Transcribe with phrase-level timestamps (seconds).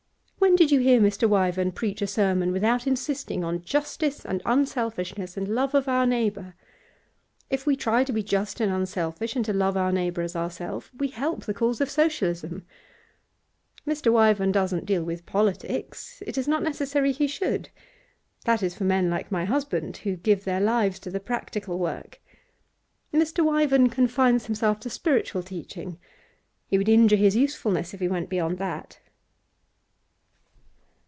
[0.41, 1.29] When did you hear Mr.
[1.29, 6.55] Wyvern preach a sermon without insisting on justice and unselfishness and love of our neighbour?
[7.51, 10.91] If we try to be just and unselfish, and to love our neighbour as ourself,
[10.97, 12.65] we help the cause of Socialism.
[13.87, 14.11] Mr.
[14.11, 17.69] Wyvern doesn't deal with politics it is not necessary he should.
[18.43, 22.19] That is for men like my husband, who give their lives to the practical work.
[23.13, 23.45] Mr.
[23.45, 25.97] Wyvern confines himself to spiritual teaching.
[26.67, 28.99] He would injure his usefulness if he went beyond that.